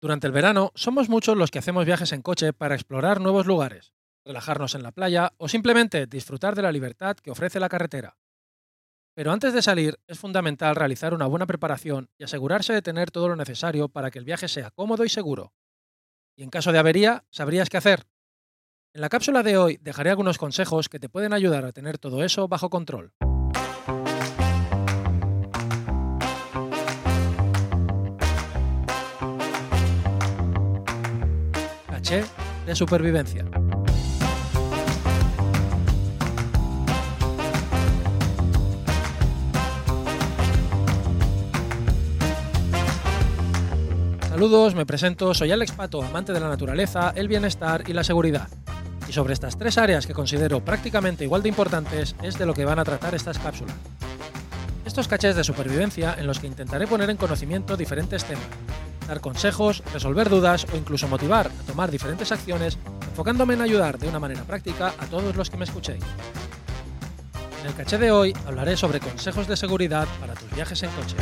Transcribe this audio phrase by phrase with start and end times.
[0.00, 3.92] Durante el verano somos muchos los que hacemos viajes en coche para explorar nuevos lugares,
[4.24, 8.16] relajarnos en la playa o simplemente disfrutar de la libertad que ofrece la carretera.
[9.14, 13.28] Pero antes de salir es fundamental realizar una buena preparación y asegurarse de tener todo
[13.28, 15.52] lo necesario para que el viaje sea cómodo y seguro.
[16.36, 18.06] Y en caso de avería, sabrías qué hacer.
[18.94, 22.22] En la cápsula de hoy dejaré algunos consejos que te pueden ayudar a tener todo
[22.22, 23.12] eso bajo control.
[32.08, 33.44] De supervivencia.
[44.26, 48.48] Saludos, me presento, soy Alex Pato, amante de la naturaleza, el bienestar y la seguridad.
[49.06, 52.64] Y sobre estas tres áreas que considero prácticamente igual de importantes es de lo que
[52.64, 53.76] van a tratar estas cápsulas.
[54.86, 58.46] Estos cachés de supervivencia en los que intentaré poner en conocimiento diferentes temas,
[59.08, 62.78] dar consejos, resolver dudas o incluso motivar a tomar diferentes acciones,
[63.08, 66.04] enfocándome en ayudar de una manera práctica a todos los que me escuchéis.
[67.62, 71.16] En el caché de hoy hablaré sobre consejos de seguridad para tus viajes en coche.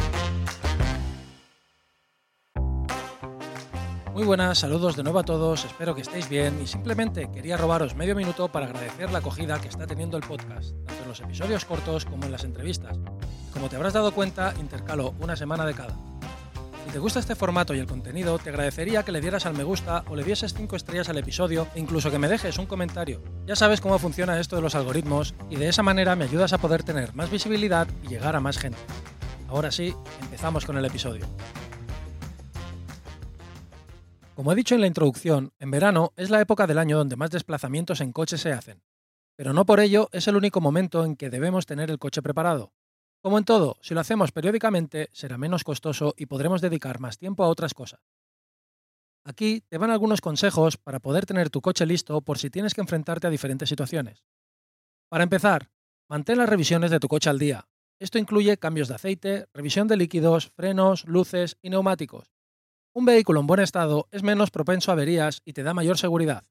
[4.13, 7.95] Muy buenas, saludos de nuevo a todos, espero que estéis bien y simplemente quería robaros
[7.95, 11.67] medio minuto para agradecer la acogida que está teniendo el podcast, tanto en los episodios
[11.67, 12.99] cortos como en las entrevistas.
[13.53, 16.16] Como te habrás dado cuenta, intercalo una semana de cada.
[16.87, 19.65] Si te gusta este formato y el contenido, te agradecería que le dieras al me
[19.65, 23.21] gusta o le dieses 5 estrellas al episodio e incluso que me dejes un comentario.
[23.45, 26.59] Ya sabes cómo funciona esto de los algoritmos y de esa manera me ayudas a
[26.59, 28.79] poder tener más visibilidad y llegar a más gente.
[29.49, 31.27] Ahora sí, empezamos con el episodio.
[34.37, 37.33] Como he dicho en la introducción, en verano es la época del año donde más
[37.33, 38.81] desplazamientos en coche se hacen.
[39.35, 42.76] Pero no por ello es el único momento en que debemos tener el coche preparado.
[43.27, 47.43] Como en todo, si lo hacemos periódicamente, será menos costoso y podremos dedicar más tiempo
[47.43, 47.99] a otras cosas.
[49.25, 52.83] Aquí te van algunos consejos para poder tener tu coche listo por si tienes que
[52.83, 54.23] enfrentarte a diferentes situaciones.
[55.09, 55.71] Para empezar,
[56.09, 57.67] mantén las revisiones de tu coche al día.
[57.99, 62.31] Esto incluye cambios de aceite, revisión de líquidos, frenos, luces y neumáticos.
[62.95, 66.45] Un vehículo en buen estado es menos propenso a averías y te da mayor seguridad.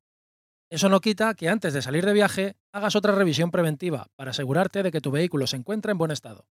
[0.70, 4.84] Eso no quita que antes de salir de viaje hagas otra revisión preventiva para asegurarte
[4.84, 6.46] de que tu vehículo se encuentra en buen estado.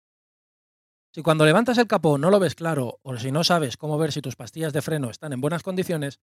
[1.15, 4.11] Si cuando levantas el capó no lo ves claro o si no sabes cómo ver
[4.11, 6.19] si tus pastillas de freno están en buenas condiciones,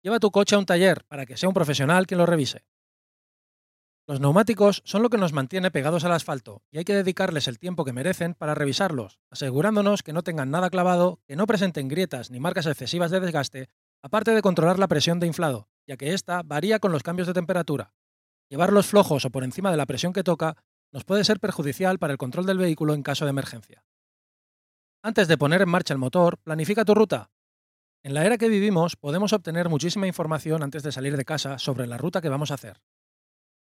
[0.00, 2.64] lleva tu coche a un taller para que sea un profesional quien lo revise.
[4.06, 7.58] Los neumáticos son lo que nos mantiene pegados al asfalto y hay que dedicarles el
[7.58, 12.30] tiempo que merecen para revisarlos, asegurándonos que no tengan nada clavado, que no presenten grietas
[12.30, 13.70] ni marcas excesivas de desgaste,
[14.02, 17.34] aparte de controlar la presión de inflado, ya que ésta varía con los cambios de
[17.34, 17.92] temperatura.
[18.48, 20.54] Llevarlos flojos o por encima de la presión que toca
[20.92, 23.84] nos puede ser perjudicial para el control del vehículo en caso de emergencia.
[25.00, 27.30] Antes de poner en marcha el motor, planifica tu ruta.
[28.02, 31.86] En la era que vivimos podemos obtener muchísima información antes de salir de casa sobre
[31.86, 32.82] la ruta que vamos a hacer.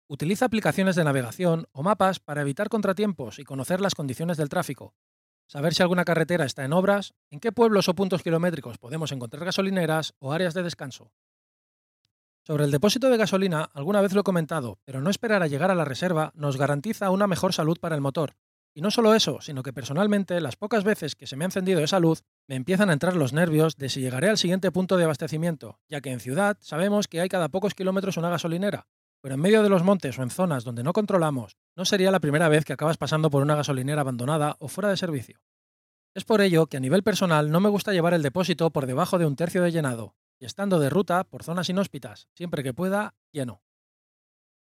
[0.09, 4.95] Utiliza aplicaciones de navegación o mapas para evitar contratiempos y conocer las condiciones del tráfico.
[5.47, 9.45] Saber si alguna carretera está en obras, en qué pueblos o puntos kilométricos podemos encontrar
[9.45, 11.13] gasolineras o áreas de descanso.
[12.45, 15.71] Sobre el depósito de gasolina, alguna vez lo he comentado, pero no esperar a llegar
[15.71, 18.35] a la reserva nos garantiza una mejor salud para el motor.
[18.75, 21.81] Y no solo eso, sino que personalmente las pocas veces que se me ha encendido
[21.81, 25.05] esa luz, me empiezan a entrar los nervios de si llegaré al siguiente punto de
[25.05, 28.87] abastecimiento, ya que en ciudad sabemos que hay cada pocos kilómetros una gasolinera,
[29.21, 32.21] pero en medio de los montes o en zonas donde no controlamos, no sería la
[32.21, 35.41] primera vez que acabas pasando por una gasolinera abandonada o fuera de servicio.
[36.15, 39.19] Es por ello que a nivel personal no me gusta llevar el depósito por debajo
[39.19, 43.15] de un tercio de llenado, y estando de ruta por zonas inhóspitas, siempre que pueda,
[43.31, 43.63] lleno.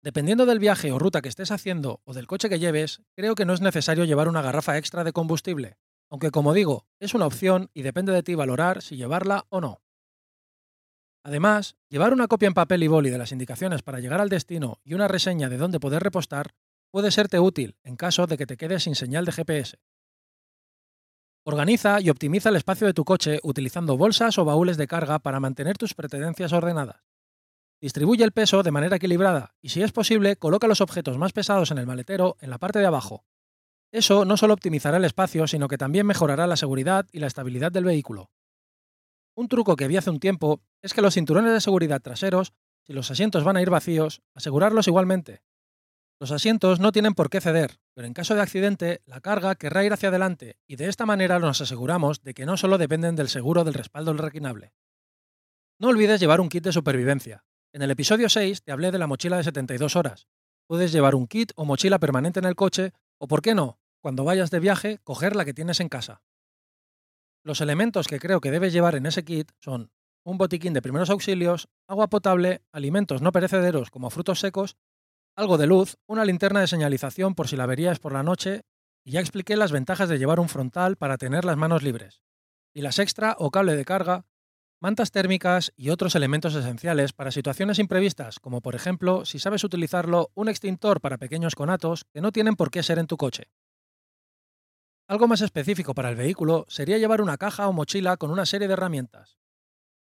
[0.01, 3.43] Dependiendo del viaje o ruta que estés haciendo o del coche que lleves, creo que
[3.43, 5.77] no es necesario llevar una garrafa extra de combustible,
[6.09, 9.81] aunque como digo, es una opción y depende de ti valorar si llevarla o no.
[11.25, 14.79] Además, llevar una copia en papel y boli de las indicaciones para llegar al destino
[14.85, 16.55] y una reseña de dónde poder repostar
[16.91, 19.77] puede serte útil en caso de que te quedes sin señal de GPS.
[21.43, 25.41] Organiza y optimiza el espacio de tu coche utilizando bolsas o baúles de carga para
[25.41, 27.08] mantener tus pertenencias ordenadas.
[27.81, 31.71] Distribuye el peso de manera equilibrada y si es posible coloca los objetos más pesados
[31.71, 33.23] en el maletero en la parte de abajo.
[33.91, 37.71] Eso no solo optimizará el espacio, sino que también mejorará la seguridad y la estabilidad
[37.71, 38.31] del vehículo.
[39.35, 42.53] Un truco que vi hace un tiempo es que los cinturones de seguridad traseros,
[42.85, 45.41] si los asientos van a ir vacíos, asegurarlos igualmente.
[46.19, 49.85] Los asientos no tienen por qué ceder, pero en caso de accidente, la carga querrá
[49.85, 53.29] ir hacia adelante y de esta manera nos aseguramos de que no solo dependen del
[53.29, 54.73] seguro del respaldo del requinable.
[55.79, 57.45] No olvides llevar un kit de supervivencia.
[57.71, 60.27] En el episodio 6 te hablé de la mochila de 72 horas.
[60.65, 64.23] Puedes llevar un kit o mochila permanente en el coche, o por qué no, cuando
[64.23, 66.23] vayas de viaje, coger la que tienes en casa.
[67.43, 69.91] Los elementos que creo que debes llevar en ese kit son
[70.25, 74.75] un botiquín de primeros auxilios, agua potable, alimentos no perecederos como frutos secos,
[75.35, 78.63] algo de luz, una linterna de señalización por si la avería es por la noche,
[79.05, 82.23] y ya expliqué las ventajas de llevar un frontal para tener las manos libres,
[82.73, 84.25] y las extra o cable de carga,
[84.81, 90.31] mantas térmicas y otros elementos esenciales para situaciones imprevistas, como por ejemplo, si sabes utilizarlo,
[90.35, 93.49] un extintor para pequeños conatos que no tienen por qué ser en tu coche.
[95.07, 98.67] Algo más específico para el vehículo sería llevar una caja o mochila con una serie
[98.67, 99.39] de herramientas.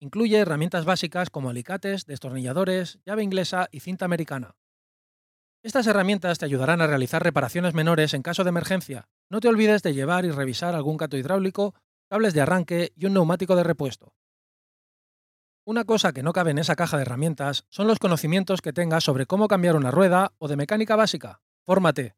[0.01, 4.55] Incluye herramientas básicas como alicates, destornilladores, llave inglesa y cinta americana.
[5.63, 9.09] Estas herramientas te ayudarán a realizar reparaciones menores en caso de emergencia.
[9.29, 11.75] No te olvides de llevar y revisar algún cato hidráulico,
[12.09, 14.13] cables de arranque y un neumático de repuesto.
[15.65, 19.03] Una cosa que no cabe en esa caja de herramientas son los conocimientos que tengas
[19.03, 21.41] sobre cómo cambiar una rueda o de mecánica básica.
[21.65, 22.15] Fórmate.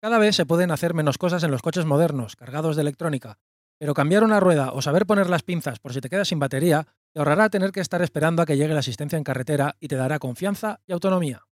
[0.00, 3.38] Cada vez se pueden hacer menos cosas en los coches modernos, cargados de electrónica,
[3.78, 6.86] pero cambiar una rueda o saber poner las pinzas por si te quedas sin batería
[7.12, 9.96] te ahorrará tener que estar esperando a que llegue la asistencia en carretera y te
[9.96, 11.46] dará confianza y autonomía.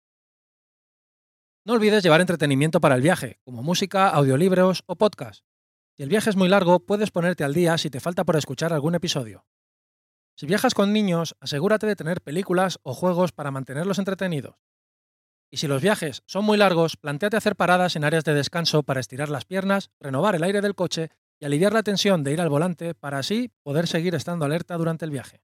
[1.65, 5.43] No olvides llevar entretenimiento para el viaje, como música, audiolibros o podcast.
[5.97, 8.73] Si el viaje es muy largo, puedes ponerte al día si te falta por escuchar
[8.73, 9.45] algún episodio.
[10.37, 14.55] Si viajas con niños, asegúrate de tener películas o juegos para mantenerlos entretenidos.
[15.49, 18.99] Y si los viajes son muy largos, planteate hacer paradas en áreas de descanso para
[18.99, 22.49] estirar las piernas, renovar el aire del coche y aliviar la tensión de ir al
[22.49, 25.41] volante para así poder seguir estando alerta durante el viaje.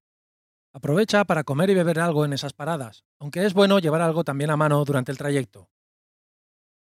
[0.74, 4.50] Aprovecha para comer y beber algo en esas paradas, aunque es bueno llevar algo también
[4.50, 5.70] a mano durante el trayecto.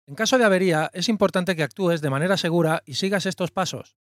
[0.06, 3.96] En caso de avería, es importante que actúes de manera segura y sigas estos pasos.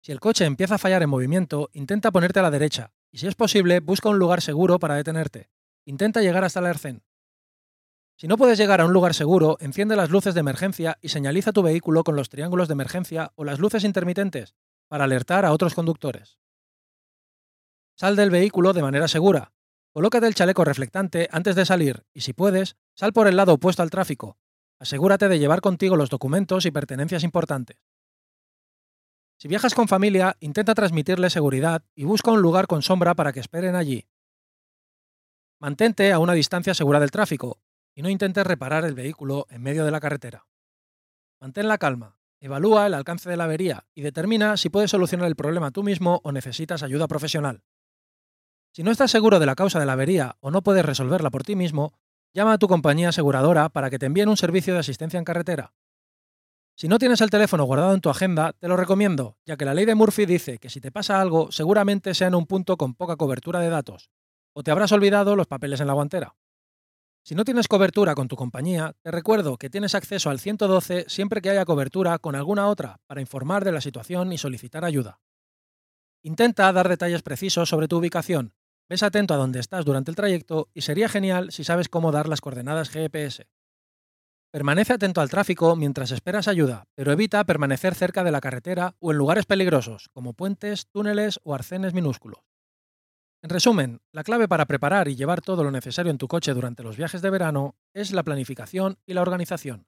[0.00, 3.26] Si el coche empieza a fallar en movimiento, intenta ponerte a la derecha, y si
[3.26, 5.50] es posible, busca un lugar seguro para detenerte.
[5.84, 7.02] Intenta llegar hasta el arcén.
[8.16, 11.52] Si no puedes llegar a un lugar seguro, enciende las luces de emergencia y señaliza
[11.52, 14.54] tu vehículo con los triángulos de emergencia o las luces intermitentes
[14.88, 16.38] para alertar a otros conductores.
[17.94, 19.52] Sal del vehículo de manera segura.
[19.92, 23.82] Colócate el chaleco reflectante antes de salir y si puedes, sal por el lado opuesto
[23.82, 24.36] al tráfico.
[24.80, 27.78] Asegúrate de llevar contigo los documentos y pertenencias importantes.
[29.38, 33.38] Si viajas con familia, intenta transmitirle seguridad y busca un lugar con sombra para que
[33.38, 34.04] esperen allí.
[35.60, 37.60] Mantente a una distancia segura del tráfico,
[37.94, 40.46] y no intentes reparar el vehículo en medio de la carretera.
[41.40, 45.36] Mantén la calma, evalúa el alcance de la avería y determina si puedes solucionar el
[45.36, 47.62] problema tú mismo o necesitas ayuda profesional.
[48.72, 51.44] Si no estás seguro de la causa de la avería o no puedes resolverla por
[51.44, 51.92] ti mismo,
[52.34, 55.74] llama a tu compañía aseguradora para que te envíen un servicio de asistencia en carretera.
[56.78, 59.74] Si no tienes el teléfono guardado en tu agenda, te lo recomiendo, ya que la
[59.74, 62.94] ley de Murphy dice que si te pasa algo, seguramente sea en un punto con
[62.94, 64.12] poca cobertura de datos,
[64.52, 66.36] o te habrás olvidado los papeles en la guantera.
[67.24, 71.42] Si no tienes cobertura con tu compañía, te recuerdo que tienes acceso al 112 siempre
[71.42, 75.18] que haya cobertura con alguna otra para informar de la situación y solicitar ayuda.
[76.22, 78.54] Intenta dar detalles precisos sobre tu ubicación,
[78.88, 82.28] ves atento a dónde estás durante el trayecto y sería genial si sabes cómo dar
[82.28, 83.48] las coordenadas GPS.
[84.50, 89.12] Permanece atento al tráfico mientras esperas ayuda, pero evita permanecer cerca de la carretera o
[89.12, 92.40] en lugares peligrosos, como puentes, túneles o arcenes minúsculos.
[93.42, 96.82] En resumen, la clave para preparar y llevar todo lo necesario en tu coche durante
[96.82, 99.86] los viajes de verano es la planificación y la organización.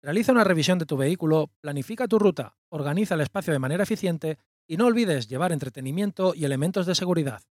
[0.00, 4.38] Realiza una revisión de tu vehículo, planifica tu ruta, organiza el espacio de manera eficiente
[4.68, 7.42] y no olvides llevar entretenimiento y elementos de seguridad.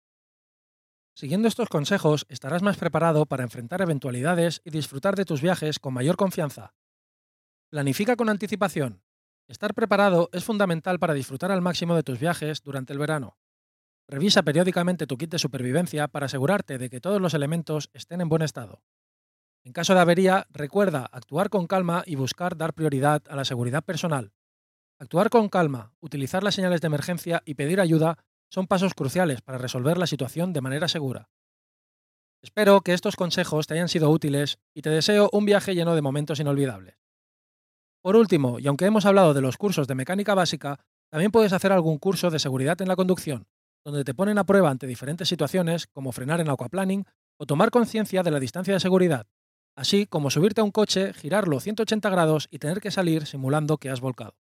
[1.15, 5.93] Siguiendo estos consejos estarás más preparado para enfrentar eventualidades y disfrutar de tus viajes con
[5.93, 6.75] mayor confianza.
[7.69, 9.03] Planifica con anticipación.
[9.47, 13.37] Estar preparado es fundamental para disfrutar al máximo de tus viajes durante el verano.
[14.09, 18.29] Revisa periódicamente tu kit de supervivencia para asegurarte de que todos los elementos estén en
[18.29, 18.83] buen estado.
[19.65, 23.85] En caso de avería, recuerda actuar con calma y buscar dar prioridad a la seguridad
[23.85, 24.33] personal.
[24.99, 28.19] Actuar con calma, utilizar las señales de emergencia y pedir ayuda
[28.53, 31.31] son pasos cruciales para resolver la situación de manera segura.
[32.43, 36.03] Espero que estos consejos te hayan sido útiles y te deseo un viaje lleno de
[36.03, 36.99] momentos inolvidables.
[38.03, 40.81] Por último, y aunque hemos hablado de los cursos de mecánica básica,
[41.11, 43.47] también puedes hacer algún curso de seguridad en la conducción,
[43.87, 47.07] donde te ponen a prueba ante diferentes situaciones como frenar en aquaplaning
[47.39, 49.29] o tomar conciencia de la distancia de seguridad,
[49.77, 53.89] así como subirte a un coche, girarlo 180 grados y tener que salir simulando que
[53.89, 54.42] has volcado.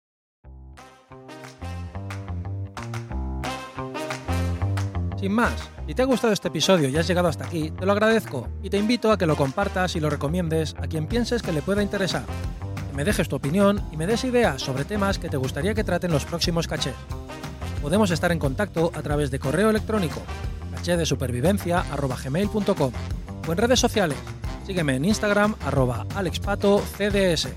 [5.18, 5.52] Sin más,
[5.86, 8.70] si te ha gustado este episodio y has llegado hasta aquí, te lo agradezco y
[8.70, 11.82] te invito a que lo compartas y lo recomiendes a quien pienses que le pueda
[11.82, 12.22] interesar.
[12.88, 15.82] Que me dejes tu opinión y me des ideas sobre temas que te gustaría que
[15.82, 16.94] traten los próximos cachés.
[17.82, 20.22] Podemos estar en contacto a través de correo electrónico
[20.76, 22.92] cachedesupervivencia.gmail.com
[23.48, 24.18] o en redes sociales.
[24.66, 27.48] Sígueme en Instagram arroba alexpatocds.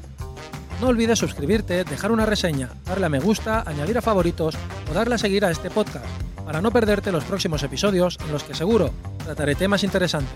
[0.81, 4.57] No olvides suscribirte, dejar una reseña, darle a me gusta, añadir a favoritos
[4.89, 6.07] o darle a seguir a este podcast
[6.51, 8.89] para no perderte los próximos episodios en los que seguro
[9.23, 10.35] trataré temas interesantes.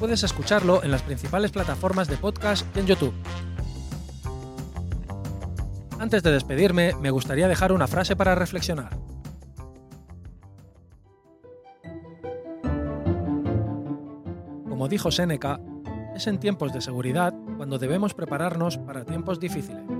[0.00, 3.12] Puedes escucharlo en las principales plataformas de podcast y en YouTube.
[5.98, 8.96] Antes de despedirme, me gustaría dejar una frase para reflexionar.
[14.70, 15.60] Como dijo Séneca,
[16.14, 19.95] es en tiempos de seguridad cuando debemos prepararnos para tiempos difíciles.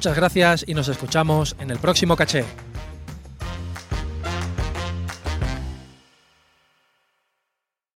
[0.00, 2.46] Muchas gracias y nos escuchamos en el próximo caché.